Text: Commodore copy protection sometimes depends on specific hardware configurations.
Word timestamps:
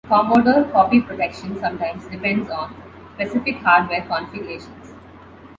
Commodore 0.07 0.63
copy 0.71 0.99
protection 0.99 1.59
sometimes 1.59 2.07
depends 2.07 2.49
on 2.49 2.73
specific 3.13 3.57
hardware 3.57 4.01
configurations. 4.01 4.95